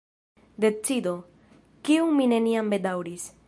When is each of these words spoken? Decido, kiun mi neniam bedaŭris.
Decido, 0.65 1.13
kiun 1.89 2.17
mi 2.21 2.29
neniam 2.35 2.75
bedaŭris. 2.77 3.33